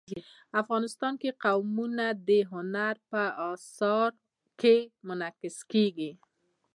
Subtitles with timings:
[0.61, 4.11] افغانستان کې قومونه د هنر په اثار
[4.59, 4.75] کې
[5.07, 6.11] منعکس کېږي.